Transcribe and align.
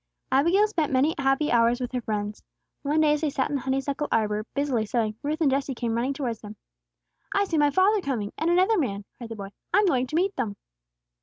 Abigail 0.31 0.67
spent 0.67 0.91
many 0.91 1.13
happy 1.19 1.51
hours 1.51 1.79
with 1.79 1.91
her 1.91 2.01
friends. 2.01 2.41
One 2.81 3.01
day 3.01 3.13
as 3.13 3.21
they 3.21 3.29
sat 3.29 3.51
in 3.51 3.55
the 3.57 3.61
honeysuckle 3.61 4.07
arbor, 4.11 4.47
busily 4.55 4.83
sewing, 4.87 5.15
Ruth 5.21 5.41
and 5.41 5.51
Jesse 5.51 5.75
came 5.75 5.93
running 5.93 6.13
towards 6.13 6.41
them. 6.41 6.55
"I 7.35 7.43
see 7.45 7.59
my 7.59 7.69
father 7.69 8.01
coming, 8.01 8.33
and 8.35 8.49
another 8.49 8.79
man," 8.79 9.05
cried 9.19 9.29
the 9.29 9.35
boy. 9.35 9.49
"I'm 9.71 9.85
going 9.85 10.07
to 10.07 10.15
meet 10.15 10.35
them." 10.35 10.55